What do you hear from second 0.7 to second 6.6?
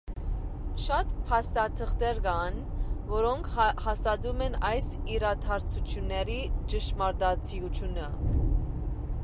Շատ փաստաթղթեր կան, որոնք հաստատում են այս իրադարձությունների